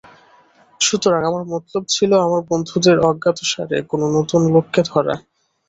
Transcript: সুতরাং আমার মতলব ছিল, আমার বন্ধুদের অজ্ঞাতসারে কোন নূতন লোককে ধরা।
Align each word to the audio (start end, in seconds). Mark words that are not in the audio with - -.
সুতরাং 0.81 1.21
আমার 1.29 1.43
মতলব 1.51 1.83
ছিল, 1.89 2.11
আমার 2.25 2.41
বন্ধুদের 2.49 2.97
অজ্ঞাতসারে 3.09 3.77
কোন 3.89 4.01
নূতন 4.13 4.41
লোককে 4.53 4.81
ধরা। 4.89 5.15